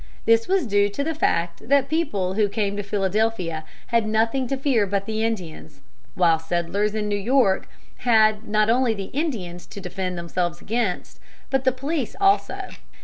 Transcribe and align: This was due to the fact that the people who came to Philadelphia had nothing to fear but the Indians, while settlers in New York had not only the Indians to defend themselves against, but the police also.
This 0.25 0.47
was 0.47 0.65
due 0.65 0.89
to 0.89 1.03
the 1.03 1.13
fact 1.13 1.69
that 1.69 1.87
the 1.89 1.95
people 1.97 2.33
who 2.33 2.49
came 2.49 2.75
to 2.75 2.81
Philadelphia 2.81 3.63
had 3.93 4.07
nothing 4.07 4.47
to 4.47 4.57
fear 4.57 4.87
but 4.87 5.05
the 5.05 5.23
Indians, 5.23 5.79
while 6.15 6.39
settlers 6.39 6.95
in 6.95 7.07
New 7.07 7.15
York 7.19 7.69
had 7.97 8.47
not 8.47 8.67
only 8.67 8.95
the 8.95 9.11
Indians 9.13 9.67
to 9.67 9.79
defend 9.79 10.17
themselves 10.17 10.59
against, 10.59 11.19
but 11.51 11.65
the 11.65 11.71
police 11.71 12.15
also. 12.19 12.69